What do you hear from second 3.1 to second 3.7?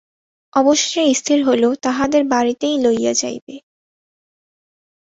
যাইবে।